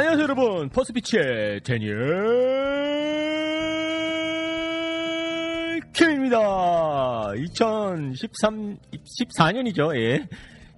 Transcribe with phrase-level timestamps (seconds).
[0.00, 0.70] 안녕하세요 여러분.
[0.70, 1.92] 퍼스피치의 데니엘
[5.92, 7.32] 킴입니다.
[7.36, 10.26] 2013 14년이죠 예.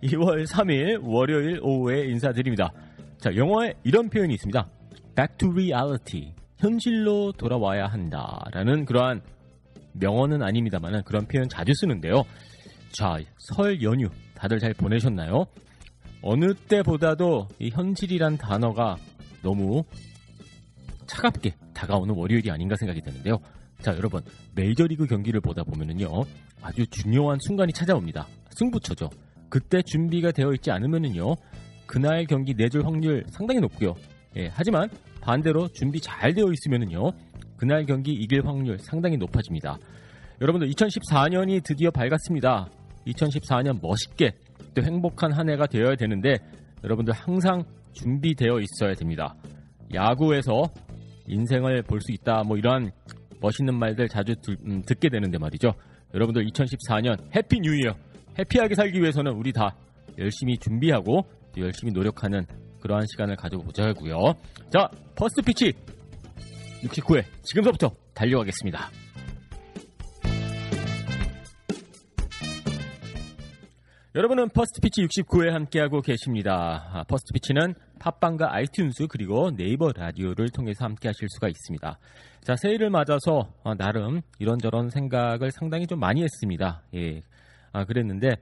[0.08, 2.72] 2월 3일 월요일 오후에 인사드립니다.
[3.18, 4.68] 자 영어에 이런 표현이 있습니다.
[5.14, 6.34] Back to reality.
[6.58, 9.20] 현실로 돌아와야 한다라는 그러한
[9.92, 12.24] 명언은 아닙니다만 그런 표현 자주 쓰는데요.
[12.90, 15.46] 자 설 연휴 다들 잘 보내셨나요?
[16.24, 18.96] 어느 때보다도 이 현실이란 단어가
[19.42, 19.84] 너무
[21.06, 23.38] 차갑게 다가오는 월요일이 아닌가 생각이 드는데요.
[23.80, 24.22] 자, 여러분,
[24.54, 26.08] 메이저리그 경기를 보다 보면은요,
[26.62, 28.26] 아주 중요한 순간이 찾아옵니다.
[28.50, 29.10] 승부처죠.
[29.48, 31.34] 그때 준비가 되어 있지 않으면은요,
[31.86, 33.94] 그날 경기 내줄 확률 상당히 높고요.
[34.36, 34.88] 예, 하지만
[35.20, 37.12] 반대로 준비 잘 되어 있으면은요,
[37.56, 39.78] 그날 경기 이길 확률 상당히 높아집니다.
[40.40, 42.68] 여러분들 2014년이 드디어 밝았습니다.
[43.06, 44.32] 2014년 멋있게
[44.74, 46.38] 또 행복한 한 해가 되어야 되는데
[46.82, 49.34] 여러분들 항상 준비되어 있어야 됩니다.
[49.94, 50.62] 야구에서
[51.26, 52.90] 인생을 볼 수 있다 뭐 이러한
[53.40, 55.72] 멋있는 말들 자주 들- 음, 듣게 되는데 말이죠.
[56.14, 57.94] 여러분들 2014년 Happy New Year
[58.38, 59.74] happy하게 살기 위해서는 우리 다
[60.18, 61.22] 열심히 준비하고
[61.54, 62.44] 또 열심히 노력하는
[62.80, 64.16] 그러한 시간을 가져보자고요.
[64.70, 65.72] 자, 퍼스트 피치
[66.82, 68.90] 69회 지금부터 달려가겠습니다.
[74.14, 76.90] 여러분은 퍼스트 피치 69회 함께하고 계십니다.
[76.92, 81.98] 아, 퍼스트 피치는 팟빵과 아이튠즈 그리고 네이버 라디오를 통해서 함께하실 수가 있습니다.
[82.42, 86.82] 자 새해를 맞아서 어, 나름 이런저런 생각을 상당히 좀 많이 했습니다.
[86.94, 87.22] 예,
[87.72, 88.36] 아 그랬는데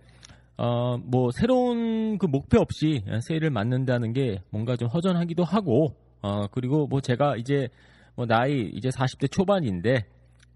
[0.57, 6.89] 어, 뭐 새로운 그 목표 없이 새해를 맞는다는 게 뭔가 좀 허전하기도 하고 어, 그리고
[6.89, 7.69] 뭐 제가 이제
[8.17, 10.05] 뭐 나이 이제 40대 초반인데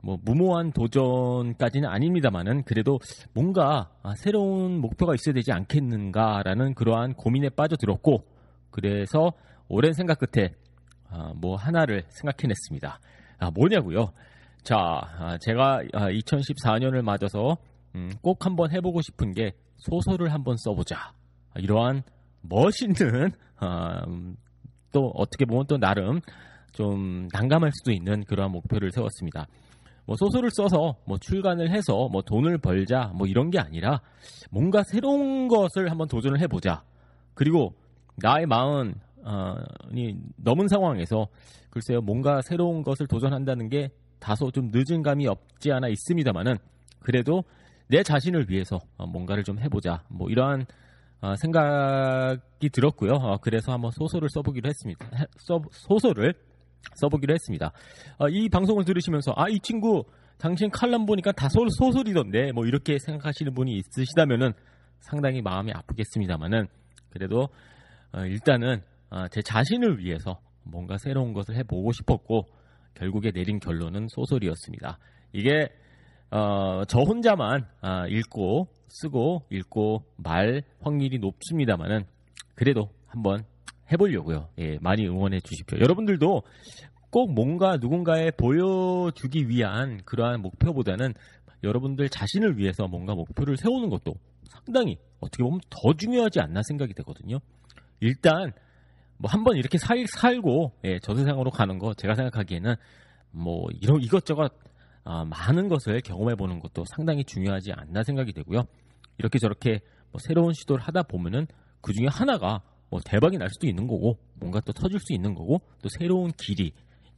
[0.04, 2.98] 뭐 무모한 도전까지는 아닙니다만은 그래도
[3.32, 8.22] 뭔가 아, 새로운 목표가 있어야 되지 않겠는가라는 그러한 고민에 빠져들었고
[8.70, 9.32] 그래서
[9.66, 10.52] 오랜 생각 끝에
[11.08, 13.00] 아, 뭐 하나를 생각해냈습니다.
[13.38, 14.12] 아, 뭐냐고요?
[14.62, 17.56] 자, 아, 제가 2014년을 맞아서
[17.94, 20.96] 음, 꼭 한번 해보고 싶은 게 소설을 한번 써보자.
[20.98, 22.02] 아, 이러한
[22.42, 24.36] 멋있는 아, 음,
[24.92, 26.20] 또 어떻게 보면 또 나름
[26.72, 29.46] 좀 난감할 수도 있는 그러한 목표를 세웠습니다.
[30.06, 34.00] 뭐 소설을 써서 뭐 출간을 해서 뭐 돈을 벌자 뭐 이런 게 아니라
[34.50, 36.82] 뭔가 새로운 것을 한번 도전을 해보자.
[37.34, 37.74] 그리고
[38.16, 38.94] 나의 마흔이
[40.36, 41.26] 넘은 상황에서
[41.70, 46.56] 글쎄요 뭔가 새로운 것을 도전한다는 게 다소 좀 늦은 감이 없지 않아 있습니다만은
[47.00, 47.42] 그래도
[47.88, 50.64] 내 자신을 위해서 어, 뭔가를 좀 해보자 뭐 이러한
[51.20, 53.12] 어, 생각이 들었고요.
[53.12, 55.06] 어, 그래서 한번 소설을 써보기로 했습니다.
[55.16, 56.34] 해- 써- 소설을
[56.96, 57.72] 써보기로 했습니다.
[58.18, 60.04] 어, 이 방송을 들으시면서 아 이 친구
[60.38, 64.52] 당신 칼럼 보니까 다 소, 소설이던데 뭐 이렇게 생각하시는 분이 있으시다면은
[65.00, 66.66] 상당히 마음이 아프겠습니다만은
[67.10, 67.48] 그래도
[68.12, 72.46] 어, 일단은 어, 제 자신을 위해서 뭔가 새로운 것을 해보고 싶었고
[72.94, 74.98] 결국에 내린 결론은 소설이었습니다.
[75.32, 75.68] 이게
[76.30, 82.04] 어, 저 혼자만 아, 읽고 쓰고 읽고 말 확률이 높습니다만은
[82.54, 83.44] 그래도 한번
[83.92, 84.48] 해보려고요.
[84.58, 85.78] 예, 많이 응원해 주십시오.
[85.78, 86.42] 여러분들도
[87.10, 91.14] 꼭 뭔가 누군가에 보여주기 위한 그러한 목표보다는
[91.62, 94.14] 여러분들 자신을 위해서 뭔가 목표를 세우는 것도
[94.44, 97.38] 상당히 어떻게 보면 더 중요하지 않나 생각이 되거든요.
[98.00, 98.52] 일단
[99.16, 102.74] 뭐 한번 이렇게 살, 살고 예, 저 세상으로 가는 거 제가 생각하기에는
[103.30, 104.52] 뭐 이런 이것저것
[105.04, 108.64] 아, 많은 것을 경험해 보는 것도 상당히 중요하지 않나 생각이 되고요.
[109.18, 109.80] 이렇게 저렇게
[110.10, 111.46] 뭐 새로운 시도를 하다 보면은
[111.80, 112.62] 그 중에 하나가
[112.94, 116.70] 뭐 대박이 날 수도 있는 거고 뭔가 또 터질 수 있는 거고 또 새로운 길이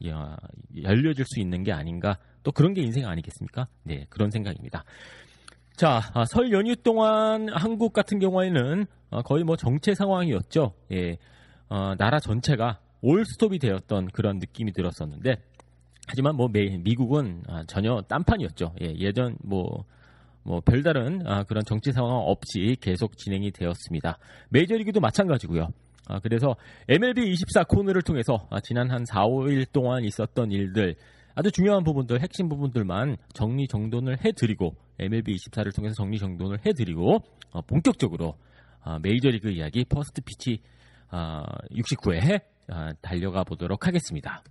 [0.08, 0.34] 야,
[0.82, 3.69] 열려질 수 있는 게 아닌가 또 그런 게 인생 아니겠습니까?
[3.82, 4.84] 네 그런 생각입니다.
[5.76, 10.73] 자, 아, 설 연휴 동안 한국 같은 경우에는 아, 거의 뭐 정체 상황이었죠.
[10.93, 11.19] 예.
[11.69, 15.37] 어, 나라 전체가 올스톱이 되었던 그런 느낌이 들었었는데
[16.08, 18.76] 하지만 뭐 미, 미국은 아, 전혀 딴판이었죠.
[18.81, 19.84] 예, 예전 뭐,
[20.46, 24.16] 뭐 별다른 아, 그런 정치 상황 없이 계속 진행이 되었습니다.
[24.50, 25.69] 메이저리그도 마찬가지고요.
[26.08, 26.54] 아, 그래서
[26.88, 30.94] MLB 24 코너를 통해서 아, 지난 한 4, 5일 동안 있었던 일들
[31.34, 37.19] 아주 중요한 부분들, 핵심 부분들만 정리 정돈을 해드리고 MLB 24를 통해서 정리 정돈을 해드리고
[37.50, 38.34] 어, 본격적으로
[38.82, 40.60] 아, 메이저리그 이야기 퍼스트 피치
[41.10, 41.42] 아,
[41.72, 44.44] 69회 아, 달려가 보도록 하겠습니다.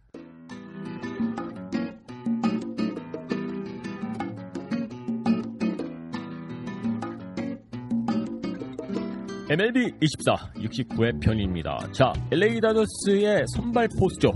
[9.47, 11.77] MLB 24 69회 편입니다.
[11.91, 14.31] 자, LA 다저스의 선발 포수죠.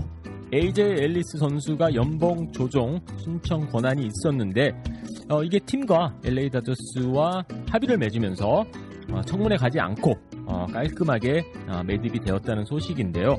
[0.54, 4.70] AJ 앨리스 선수가 연봉 조정 신청 권한이 있었는데
[5.28, 8.64] 어, 이게 팀과 LA 다저스와 합의를 맺으면서
[9.10, 10.14] 어, 청문회 가지 않고
[10.46, 13.36] 어, 깔끔하게 어, 매듭이 되었다는 소식인데요.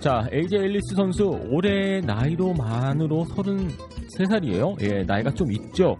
[0.00, 4.82] 자, AJ 앨리스 선수 올해 나이로 만으로 33살이에요.
[4.82, 5.96] 예, 나이가 좀 있죠.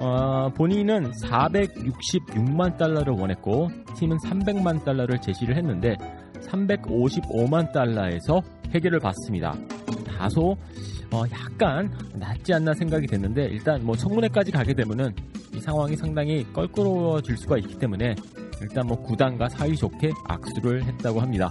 [0.00, 5.96] 어, 본인은 466만 달러를 원했고 팀은 300만 달러를 제시를 했는데
[6.40, 8.42] 355만 달러에서
[8.74, 9.54] 해결을 받습니다.
[10.06, 10.56] 다소
[11.12, 15.14] 어, 약간 낫지 않나 생각이 됐는데 일단 뭐 청문회까지 가게 되면은
[15.54, 18.14] 이 상황이 상당히 껄끄러워질 수가 있기 때문에
[18.60, 21.48] 일단 뭐 구단과 사이좋게 악수를 했다고 합니다.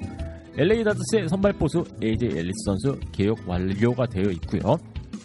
[0.58, 4.78] LA 다저스의 선발 포수 AJ 앨리스 선수 개혁 완료가 되어 있고요.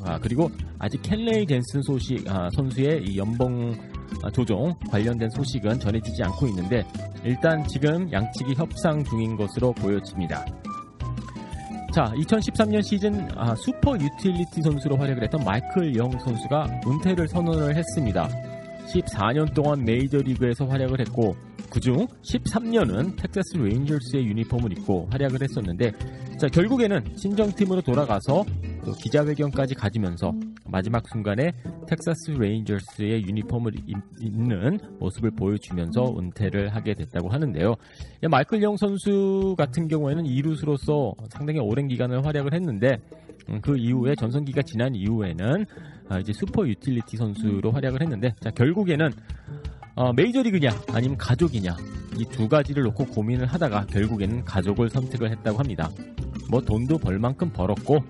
[0.04, 3.74] 아, 그리고 아직 켄리 젠슨 소식 아, 선수의 이 연봉
[4.22, 6.84] 아, 조정 관련된 소식은 전해지지 않고 있는데
[7.24, 10.44] 일단 지금 양측이 협상 중인 것으로 보여집니다.
[11.92, 18.28] 자, 2013년 시즌 아, 슈퍼 유틸리티 선수로 활약을 했던 마이클 영 선수가 은퇴를 선언을 했습니다.
[18.88, 21.36] 14년 동안 메이저리그에서 활약을 했고
[21.70, 25.92] 그중 13년은 텍사스 레인저스의 유니폼을 입고 활약을 했었는데
[26.38, 28.44] 자, 결국에는 친정팀으로 돌아가서
[28.88, 30.32] 또 기자회견까지 가지면서
[30.64, 31.52] 마지막 순간에
[31.86, 33.74] 텍사스 레인저스의 유니폼을
[34.18, 37.74] 입는 모습을 보여주면서 은퇴를 하게 됐다고 하는데요.
[38.30, 42.96] 마이클 영 선수 같은 경우에는 이루수로서 상당히 오랜 기간을 활약을 했는데
[43.50, 45.66] 음, 그 이후에 전성기가 지난 이후에는
[46.08, 49.10] 아, 이제 슈퍼 유틸리티 선수로 활약을 했는데 자 결국에는
[49.96, 51.76] 어, 메이저리그냐 아니면 가족이냐
[52.18, 55.90] 이 두 가지를 놓고 고민을 하다가 결국에는 가족을 선택을 했다고 합니다.
[56.50, 58.00] 뭐 돈도 벌 만큼 벌었고 어,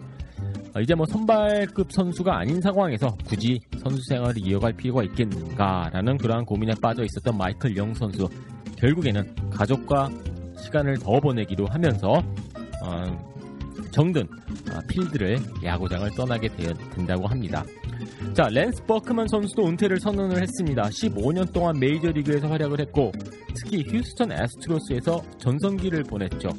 [0.81, 7.05] 이제 뭐 선발급 선수가 아닌 상황에서 굳이 선수 생활을 이어갈 필요가 있겠는가라는 그러한 고민에 빠져
[7.05, 8.29] 있었던 마이클 영 선수
[8.77, 10.09] 결국에는 가족과
[10.59, 12.23] 시간을 더 보내기로 하면서
[12.83, 13.29] 어,
[13.91, 16.49] 정든 어, 필드를 야구장을 떠나게
[16.95, 17.65] 된다고 합니다.
[18.35, 20.83] 자, 랜스 버크만 선수도 은퇴를 선언을 했습니다.
[20.83, 23.13] 15년 동안 메이저리그에서 활약을 했고
[23.55, 26.51] 특히 휴스턴 애스트로스에서 전성기를 보냈죠.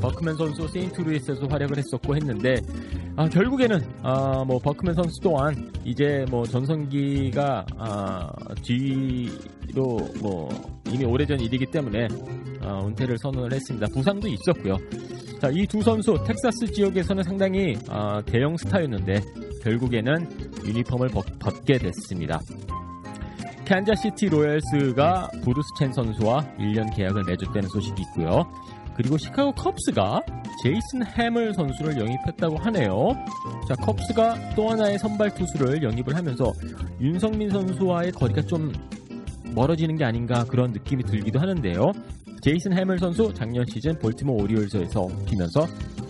[0.00, 2.56] 버크맨 선수 세인트루이스에서 활약을 했었고 했는데
[3.16, 8.30] 아, 결국에는 아, 뭐 버크맨 선수 또한 이제 뭐 전성기가 아,
[8.62, 10.48] 뒤로 뭐
[10.90, 12.08] 이미 오래전 일이기 때문에
[12.62, 13.86] 아, 은퇴를 선언을 했습니다.
[13.92, 14.76] 부상도 있었고요.
[15.40, 19.20] 자, 이 두 선수 텍사스 지역에서는 상당히 아, 대형 스타였는데
[19.62, 20.28] 결국에는
[20.64, 22.40] 유니폼을 벗, 벗게 됐습니다.
[23.64, 28.50] 캔자시티 로얄스가 브루스 첸 선수와 1년 계약을 맺었다는 소식이 있고요.
[28.98, 30.22] 그리고 시카고 컵스가
[30.64, 33.10] 제이슨 해멀 선수를 영입했다고 하네요.
[33.68, 36.52] 자, 컵스가 또 하나의 선발 투수를 영입을 하면서
[37.00, 38.72] 윤석민 선수와의 거리가 좀
[39.54, 41.92] 멀어지는 게 아닌가 그런 느낌이 들기도 하는데요.
[42.42, 45.66] 제이슨 해멀 선수 작년 시즌 볼티모 오리올즈에서 뛰면서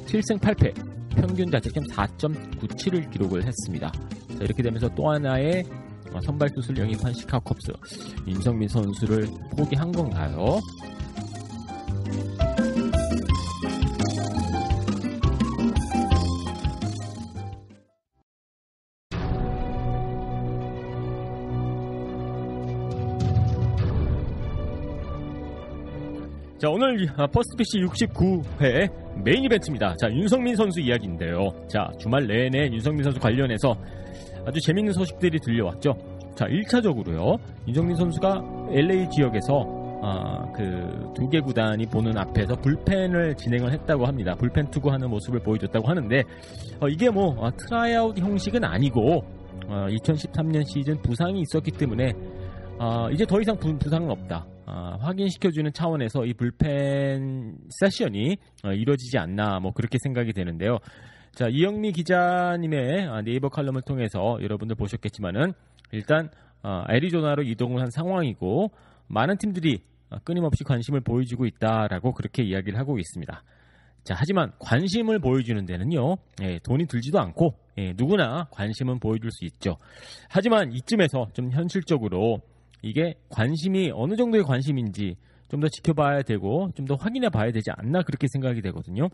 [0.06, 0.74] 7승 8패,
[1.10, 3.92] 평균 자책점 4.97을 기록을 했습니다.
[3.92, 5.62] 자, 이렇게 되면서 또 하나의
[6.24, 7.72] 선발 투수를 영입한 시카고 컵스
[8.26, 9.26] 윤석민 선수를
[9.58, 10.58] 포기한 건가요?
[26.58, 29.94] 자, 오늘 퍼스트 피치 69회 메인 이벤트입니다.
[29.94, 31.50] 자, 윤석민 선수 이야기인데요.
[31.68, 33.76] 자, 주말 내내 윤석민 선수 관련해서
[34.44, 35.94] 아주 재밌는 소식들이 들려왔죠.
[36.34, 37.38] 자, 1차적으로요.
[37.68, 44.34] 윤석민 선수가 LA 지역에서 아, 그두 개 구단이 보는 앞에서 불펜을 진행을 했다고 합니다.
[44.34, 46.24] 불펜 투구하는 모습을 보여줬다고 하는데
[46.80, 49.22] 어, 이게 뭐 어, 트라이아웃 형식은 아니고
[49.68, 52.12] 어, 2013년 시즌 부상이 있었기 때문에
[52.80, 54.44] 어, 이제 더 이상 부, 부상은 없다.
[54.68, 60.78] 어, 확인시켜주는 차원에서 이 불펜 세션이 어, 이루어지지 않나 뭐 그렇게 생각이 되는데요.
[61.32, 65.54] 자 이영미 기자님의 아, 네이버 칼럼을 통해서 여러분들 보셨겠지만은
[65.92, 66.28] 일단
[66.62, 68.70] 어, 애리조나로 이동을 한 상황이고
[69.06, 73.42] 많은 팀들이 어, 끊임없이 관심을 보여주고 있다라고 그렇게 이야기를 하고 있습니다.
[74.04, 79.76] 자, 하지만 관심을 보여주는 데는요, 예, 돈이 들지도 않고, 예, 누구나 관심은 보여줄 수 있죠.
[80.30, 82.40] 하지만 이쯤에서 좀 현실적으로
[82.82, 85.16] 이게 관심이 어느 정도의 관심인지
[85.50, 89.08] 좀 더 지켜봐야 되고, 좀 더 확인해 봐야 되지 않나 그렇게 생각이 되거든요.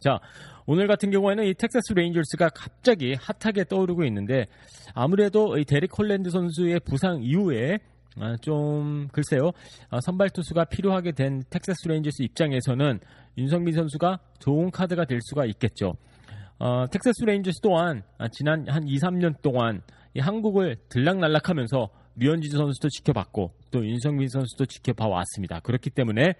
[0.00, 0.18] 자,
[0.66, 4.46] 오늘 같은 경우에는 이 텍사스 레인저스가 갑자기 핫하게 떠오르고 있는데,
[4.94, 7.78] 아무래도 이 데릭 홀랜드 선수의 부상 이후에
[8.18, 9.52] 아, 좀 글쎄요
[9.88, 12.98] 아, 선발 투수가 필요하게 된 텍사스 레인저스 입장에서는
[13.38, 15.94] 윤석민 선수가 좋은 카드가 될 수가 있겠죠.
[16.58, 19.82] 어, 텍사스 레인저스 또한 아, 지난 한 2, 3년 동안
[20.14, 21.88] 이 한국을 들락날락하면서
[22.20, 25.60] 류현진 선수도 지켜봤고 또 윤석민 선수도 지켜봐 왔습니다.
[25.60, 26.34] 그렇기 때문에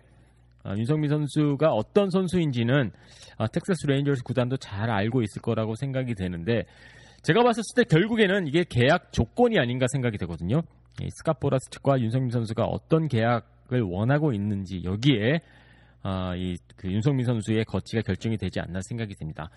[0.63, 2.93] 아, 윤석민 선수가 어떤 선수인지는
[3.39, 6.65] 아, 텍사스 레인저스 구단도 잘 알고 있을 거라고 생각이 되는데
[7.23, 10.63] 제가 봤을 때 결국에는 이게 계약 조건이 아닌가 생각이 되거든요.
[11.03, 15.41] 이 스캇 보라스 측과 윤석민 선수가 어떤 계약을 원하고 있는지 여기에
[16.03, 19.51] 아, 이 그 윤석민 선수의 거취가 결정이 되지 않나 생각이 됩니다.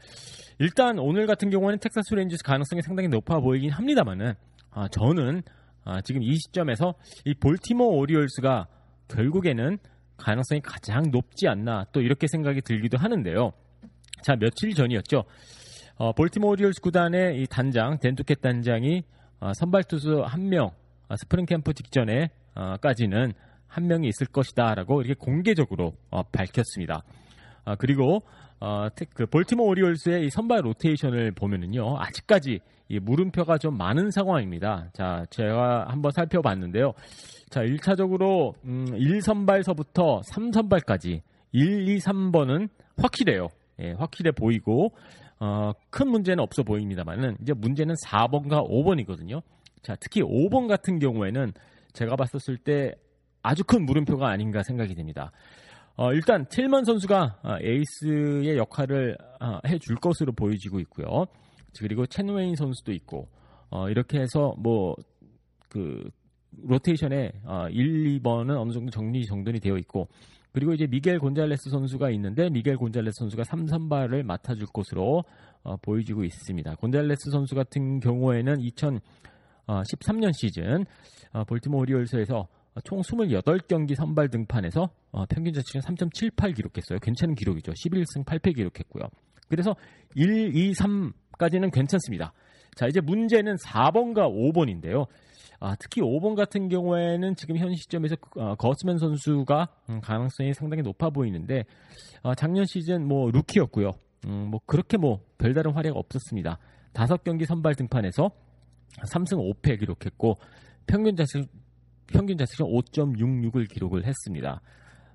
[0.59, 4.33] 일단 오늘 같은 경우에는 텍사스 레인저스 가능성이 상당히 높아 보이긴 합니다만은
[4.71, 5.41] 아, 저는
[5.85, 8.67] 아, 지금 이 시점에서 이 볼티모 오리올스가
[9.07, 9.77] 결국에는
[10.17, 13.51] 가능성이 가장 높지 않나 또 이렇게 생각이 들기도 하는데요.
[14.21, 15.25] 자 며칠 전이었죠.
[15.95, 19.03] 어, 볼티모 오리올스 구단의 이 단장 댄 듀켓 단장이
[19.39, 20.71] 어, 선발 투수 한명
[21.15, 22.29] 스프링 캠프 직전에
[22.81, 23.33] 까지는
[23.67, 27.03] 한 명이 있을 것이다라고 이렇게 공개적으로 어, 밝혔습니다.
[27.65, 28.23] 아, 그리고
[28.59, 32.59] 어, 그 볼티모 오리올스의 이 선발 로테이션을 보면은요 아직까지
[32.93, 34.89] 이 물음표가 좀 많은 상황입니다.
[34.93, 36.93] 자 제가 한번 살펴봤는데요.
[37.49, 41.21] 자 1차적으로 음, 1선발서부터 3선발까지
[41.53, 43.47] 1, 2, 3번은 확실해요.
[43.79, 44.91] 예, 확실해 보이고
[45.39, 49.41] 어, 큰 문제는 없어 보입니다만은 이제 문제는 4번과 5번이거든요.
[49.81, 51.51] 자, 특히 5번 같은 경우에는
[51.93, 52.93] 제가 봤었을 때
[53.41, 55.31] 아주 큰 물음표가 아닌가 생각이 됩니다.
[55.95, 61.25] 어, 일단 틸먼 선수가 어, 에이스의 역할을 어, 해줄 것으로 보여지고 있고요.
[61.79, 63.27] 그리고 첸웨인 선수도 있고
[63.69, 66.09] 어, 이렇게 해서 뭐그
[66.61, 67.31] 로테이션에
[67.71, 70.07] 1, 2번은 어느 정도 정리 정돈이 되어 있고
[70.51, 75.23] 그리고 이제 미겔 곤잘레스 선수가 있는데 미겔 곤잘레스 선수가 3선발을 맡아줄 것으로
[75.81, 76.75] 보여지고 있습니다.
[76.75, 80.85] 곤잘레스 선수 같은 경우에는 2013년 시즌
[81.47, 82.47] 볼티모 오리올스에서
[82.83, 86.99] 총 28경기 선발 등판에서 어, 평균 자책은 3.78 기록했어요.
[86.99, 87.71] 괜찮은 기록이죠.
[87.71, 89.03] 11승 8패 기록했고요.
[89.47, 89.75] 그래서
[90.15, 92.31] 1, 2, 3 까지는 괜찮습니다.
[92.75, 95.07] 자, 이제 문제는 4번과 5번인데요.
[95.59, 101.09] 아, 특히 5번 같은 경우에는 지금 현 시점에서 어, 거스맨 선수가 음, 가능성이 상당히 높아
[101.09, 101.65] 보이는데
[102.21, 103.91] 어, 작년 시즌 뭐 루키였고요.
[104.25, 106.57] 음, 뭐 그렇게 뭐 별다른 활약 없었습니다.
[106.93, 108.31] 다섯 경기 선발 등판에서
[109.11, 110.35] 3승 5패 기록했고
[110.87, 111.47] 평균 자책
[112.07, 114.61] 평균 자책점 5.66을 기록을 했습니다.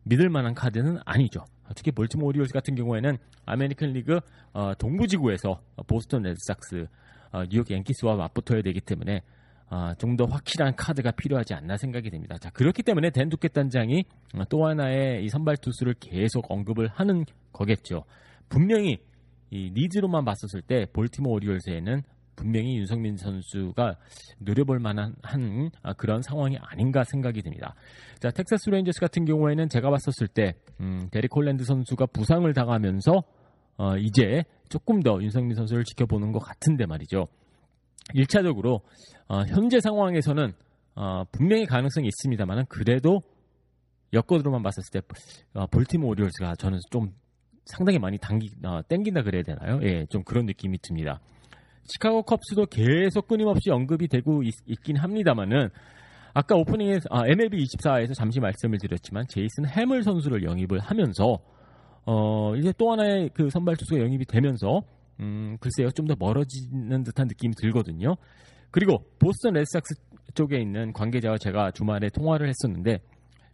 [0.04, 1.44] 믿을 만한 카드는 아니죠.
[1.75, 4.20] 특히 볼티모어 오리올스 같은 경우에는 아메리칸 리그
[4.52, 6.87] 어, 동부지구에서 보스턴 레드삭스,
[7.32, 9.22] 어, 뉴욕 양키스와 맞붙어야 되기 때문에
[9.70, 12.37] 어, 좀더 확실한 카드가 필요하지 않나 생각이 됩니다.
[12.38, 14.04] 자 그렇기 때문에 댄 듀켓 단장이
[14.48, 18.04] 또 하나의 이 선발 투수를 계속 언급을 하는 거겠죠.
[18.48, 18.98] 분명히
[19.50, 22.02] 이 needs로만 봤었을 때 볼티모어 오리올스에는
[22.38, 23.97] 분명히 윤석민 선수가
[24.38, 27.75] 노려볼 만한 한 아, 그런 상황이 아닌가 생각이 듭니다.
[28.21, 33.12] 자, 텍사스 레인저스 같은 경우에는 제가 봤었을 때 음, 데릭 홀랜드 선수가 부상을 당하면서
[33.78, 37.25] 어, 이제 조금 더 윤석민 선수를 지켜보는 것 같은데 말이죠.
[38.14, 38.80] 1차적으로
[39.26, 40.52] 어, 현재 상황에서는
[40.95, 43.21] 어, 분명히 가능성이 있습니다만 그래도
[44.12, 45.00] 여건으로만 봤었을 때
[45.54, 47.12] 어, 볼티모어 오리올스가 저는 좀
[47.64, 49.80] 상당히 많이 당기 어, 땡긴다 그래야 되나요?
[49.83, 51.21] 예, 좀 그런 느낌이 듭니다.
[51.88, 55.71] 시카고 컵스도 계속 끊임없이 언급이 되고 있, 긴 합니다만은
[56.35, 61.38] 아까 오프닝에서 아, MLB 24에서 잠시 말씀을 드렸지만 제이슨 해멀 선수를 영입을 하면서
[62.04, 64.83] 어 이제 또 하나의 그 선발 투수가 영입이 되면서
[65.21, 68.16] 음 글쎄요 좀 더 멀어지는 듯한 느낌이 들거든요.
[68.71, 69.95] 그리고 보스턴 레드삭스
[70.35, 73.00] 쪽에 있는 관계자와 제가 주말에 통화를 했었는데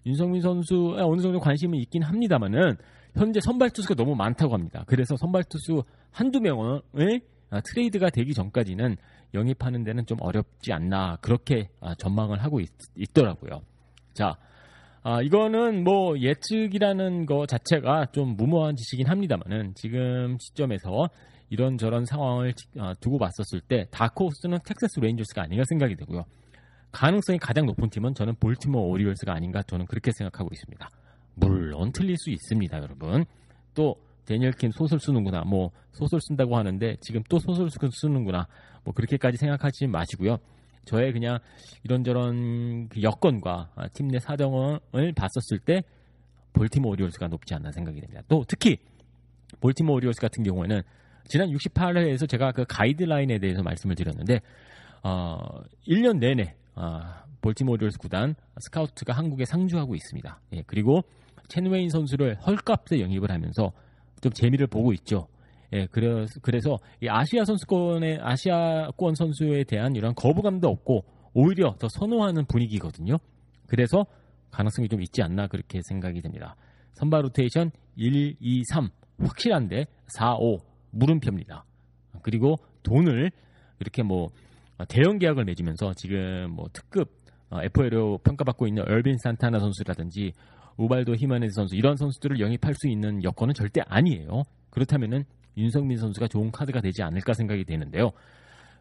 [0.06, 2.76] 윤석민 선수 어느 정도 관심은 있긴 합니다만은
[3.16, 4.84] 현재 선발 투수가 너무 많다고 합니다.
[4.86, 8.96] 그래서 선발 투수 한두 명을 아, 트레이드가 되기 전까지는
[9.34, 12.68] 영입하는 데는 좀 어렵지 않나 그렇게 아, 전망을 하고 있,
[13.12, 13.62] 더라고요
[14.12, 14.36] 자,
[15.02, 21.08] 아, 이거는 뭐 예측이라는 거 자체가 좀 무모한 짓이긴 합니다만은 지금 시점에서
[21.50, 26.24] 이런저런 상황을 아, 두고 봤었을 때 다크호스는 텍사스 레인저스가 아닌가 생각이 되고요.
[26.90, 30.88] 가능성이 가장 높은 팀은 저는 볼티모어 오리올스가 아닌가 저는 그렇게 생각하고 있습니다.
[31.34, 33.24] 물론 틀릴 수 있습니다, 여러분.
[33.74, 35.42] 또 대니얼 킴 소설 쓰는구나.
[35.44, 38.46] 뭐 소설 쓴다고 하는데 지금 또 소설 쓰는구나.
[38.84, 40.38] 뭐 그렇게까지 생각하지 마시고요.
[40.84, 41.38] 저의 그냥
[41.82, 44.80] 이런저런 그 여건과 팀 내 사정을
[45.16, 45.82] 봤었을 때
[46.52, 48.22] 볼티모어 오리올스가 높지 않나 생각이 됩니다.
[48.28, 48.78] 또 특히
[49.60, 50.82] 볼티모어 오리올스 같은 경우에는
[51.26, 54.40] 지난 68회에서 제가 그 가이드라인에 대해서 말씀을 드렸는데
[55.02, 55.38] 어,
[55.88, 57.00] 1년 내내 어,
[57.40, 60.40] 볼티모어 오리올스 구단 스카우트가 한국에 상주하고 있습니다.
[60.52, 61.02] 예, 그리고
[61.48, 63.72] 첸웨인 선수를 헐값에 영입을 하면서
[64.24, 65.28] 좀 재미를 보고 있죠.
[65.74, 71.04] 예, 그래서, 그래서 이 아시아 선수권의 아시아권 선수에 대한 이런 거부감도 없고
[71.34, 73.18] 오히려 더 선호하는 분위기거든요.
[73.66, 74.06] 그래서
[74.50, 76.56] 가능성이 좀 있지 않나 그렇게 생각이 됩니다.
[76.94, 78.88] 선발 로테이션 1, 2, 3
[79.18, 80.58] 확실한데 4, 5
[80.92, 81.64] 물음표입니다.
[82.22, 83.30] 그리고 돈을
[83.80, 84.30] 이렇게 뭐
[84.88, 87.10] 대형 계약을 맺으면서 지금 뭐 특급
[87.52, 90.32] FA로 평가받고 있는 얼빈 산타나 선수라든지
[90.76, 94.42] 우발도 히마네즈 선수 이런 선수들을 영입할 수 있는 여건은 절대 아니에요.
[94.70, 95.24] 그렇다면은
[95.56, 98.10] 윤성민 선수가 좋은 카드가 되지 않을까 생각이 되는데요.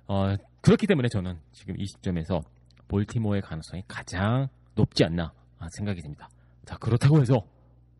[0.08, 2.42] 어, 그렇기 때문에 저는 지금 이 시점에서
[2.88, 5.32] 볼티모어의 가능성이 가장 높지 않나
[5.78, 6.28] 생각이 됩니다.
[6.66, 7.42] 자 그렇다고 해서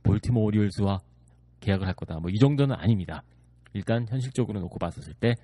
[0.04, 1.00] 볼티모어 오리올스와
[1.60, 2.20] 계약을 할 거다.
[2.20, 3.24] 뭐 이 정도는 아닙니다.
[3.74, 5.36] 일단 현실적으로 놓고 봤었을 때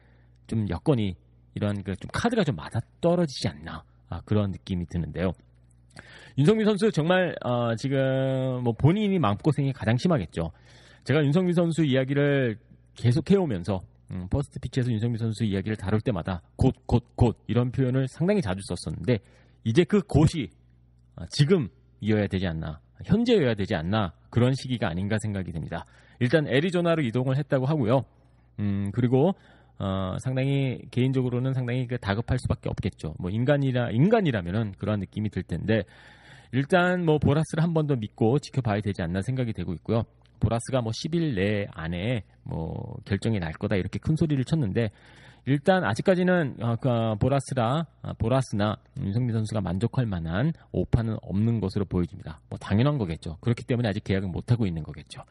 [0.48, 1.16] 좀 여건이
[1.54, 5.32] 이러한 그 좀 카드가 좀 맞아 떨어지지 않나 아, 그런 느낌이 드는데요.
[6.38, 10.52] 윤석민 선수 정말 어, 지금 뭐 본인이 마음고생이 가장 심하겠죠.
[11.04, 12.58] 제가 윤석민 선수 이야기를
[12.96, 13.80] 계속 해오면서
[14.12, 18.62] 음, First Pitch에서 윤석민 선수 이야기를 다룰 때마다 곧, 곧, 곧 이런 표현을 상당히 자주
[18.64, 19.20] 썼었는데
[19.64, 20.48] 이제 그 곧이
[21.16, 25.86] 어, 지금이어야 되지 않나 현재여야 되지 않나 그런 시기가 아닌가 생각이 됩니다.
[26.20, 28.06] 일단 애리조나로 이동을 했다고 하고요.
[28.60, 29.36] 음, 그리고
[29.80, 33.16] 어, 상당히 개인적으로는 상당히 그 다급할 수밖에 없겠죠.
[33.18, 35.84] 뭐 인간이라 인간이라면은 그런 느낌이 들 텐데
[36.52, 40.04] 일단 뭐 보라스를 한 번 더 믿고 지켜봐야 되지 않나 생각이 되고 있고요.
[40.40, 44.90] 보라스가 뭐 10일 내 안에 뭐 결정이 날 거다 이렇게 큰 소리를 쳤는데
[45.46, 52.40] 일단 아직까지는 어, 그 보라스라 어, 보라스나 윤성민 선수가 만족할 만한 오파는 없는 것으로 보여집니다.
[52.50, 53.38] 뭐 당연한 거겠죠.
[53.42, 55.22] 그렇기 때문에 아직 계약을 못 하고 있는 거겠죠.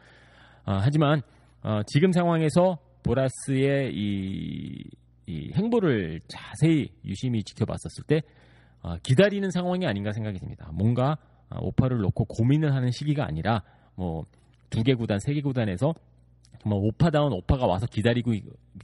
[0.65, 1.23] 어, 하지만
[1.63, 4.85] 어, 지금 상황에서 보라스의 이,
[5.27, 8.21] 이 행보를 자세히 유심히 지켜봤었을 때
[8.83, 10.71] 어, 기다리는 상황이 아닌가 생각이 듭니다.
[10.75, 11.17] 뭔가
[11.49, 13.63] 어, 오파를 놓고 고민을 하는 시기가 아니라
[13.97, 14.25] 뭐
[14.71, 15.95] 두 개 구단, 세 개 구단에서
[16.61, 18.33] 정말 오파다운 오파가 와서 기다리고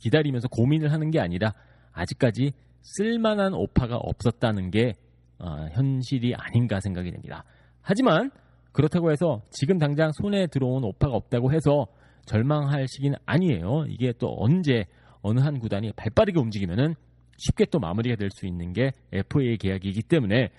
[0.00, 1.52] 기다리면서 고민을 하는 게 아니라
[1.92, 4.94] 아직까지 쓸만한 오파가 없었다는 게
[5.38, 7.44] 어, 현실이 아닌가 생각이 됩니다.
[7.82, 8.30] 하지만
[8.72, 11.86] 그렇다고 해서 지금 당장 손에 들어온 오파가 없다고 해서
[12.26, 13.86] 절망할 시기는 아니에요.
[13.88, 14.84] 이게 또 언제
[15.22, 16.94] 어느 한 구단이 발빠르게 움직이면은
[17.36, 20.50] 쉽게 또 마무리가 될 수 있는 게 FA 계약이기 때문에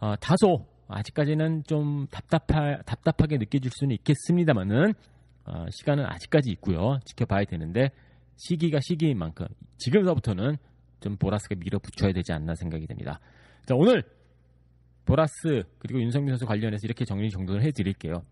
[0.00, 4.92] 어, 다소 아직까지는 좀 답답하, 답답하게 느껴질 수는 있겠습니다만은
[5.46, 6.98] 어, 시간은 아직까지 있고요.
[7.04, 7.90] 지켜봐야 되는데
[8.36, 9.46] 시기가 시기인 만큼
[9.78, 10.56] 지금서부터는
[11.00, 13.20] 좀 보라스가 밀어붙여야 되지 않나 생각이 됩니다.
[13.66, 14.02] 자 오늘
[15.04, 18.22] 보라스 그리고 윤석민 선수 관련해서 이렇게 정리 정돈을 해드릴게요.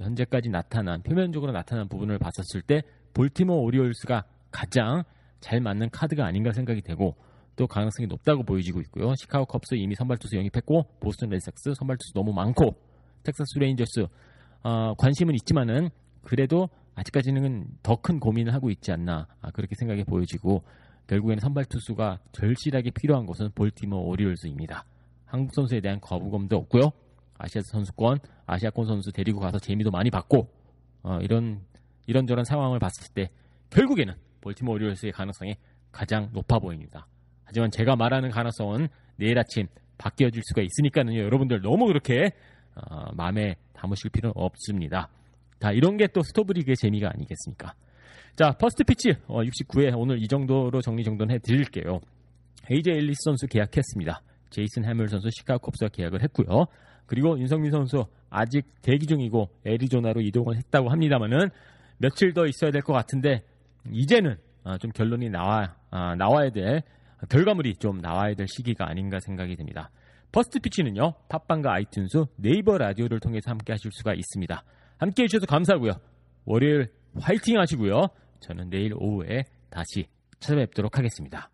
[0.00, 2.82] 현재까지 나타난 표면적으로 나타난 부분을 봤었을 때
[3.14, 5.02] 볼티모어 오리올스가 가장
[5.40, 7.16] 잘 맞는 카드가 아닌가 생각이 되고
[7.56, 9.14] 또 가능성이 높다고 보여지고 있고요.
[9.16, 12.76] 시카고 컵스 이미 선발 투수 영입했고 보스턴 레드삭스 선발 투수 너무 많고
[13.24, 14.06] 텍사스 레인저스
[14.62, 15.90] 어, 관심은 있지만은
[16.22, 20.62] 그래도 아직까지는 더 큰 고민을 하고 있지 않나 아, 그렇게 생각이 보여지고
[21.08, 24.84] 결국에는 선발 투수가 절실하게 필요한 것은 볼티모 오리올스입니다.
[25.24, 26.90] 한국 선수에 대한 거부감도 없고요.
[27.38, 30.48] 아시아 선수권, 아시아권 선수 데리고 가서 재미도 많이 받고
[31.02, 31.60] 어, 이런
[32.06, 33.30] 이런저런 상황을 봤을 때
[33.70, 35.56] 결국에는 볼티모 오리올스의 가능성이
[35.92, 37.06] 가장 높아 보입니다.
[37.44, 41.20] 하지만 제가 말하는 가능성은 내일 아침 바뀌어질 수가 있으니까는요.
[41.20, 42.32] 여러분들 너무 그렇게
[42.74, 45.08] 어, 마음에 담으실 필요는 없습니다.
[45.60, 47.74] 자, 이런 게 또 스토브리그의 재미가 아니겠습니까?
[48.36, 52.00] 자, First Pitch 어, 69회 오늘 이 정도로 정리 정돈 해 드릴게요.
[52.70, 54.22] 에이제이 엘리스 선수 계약했습니다.
[54.50, 56.66] 제이슨 해멀 선수 시카고 컵스와 계약을 했고요.
[57.08, 61.50] 그리고 윤석민 선수 아직 대기 중이고 애리조나로 이동을 했다고 합니다만은
[61.98, 63.42] 며칠 더 있어야 될 것 같은데
[63.90, 66.82] 이제는 아, 좀 결론이 나와 아, 나와야 될
[67.28, 69.90] 결과물이 좀 나와야 될 시기가 아닌가 생각이 됩니다.
[70.30, 74.62] First Pitch는요 팟빵과 아이튠스 네이버 라디오를 통해서 함께 하실 수가 있습니다.
[74.98, 75.92] 함께 해주셔서 감사하고요.
[76.44, 78.08] 월요일 화이팅 하시고요.
[78.40, 80.06] 저는 내일 오후에 다시
[80.38, 81.50] 찾아뵙도록 하겠습니다.